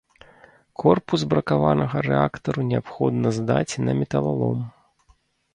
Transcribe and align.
Корпус 0.83 1.25
бракаванага 1.33 1.97
рэактару 2.09 2.61
неабходна 2.71 3.35
здаць 3.39 3.73
на 3.89 3.99
металалом. 4.01 4.57